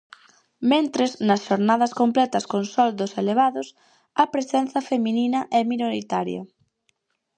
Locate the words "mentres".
0.71-1.11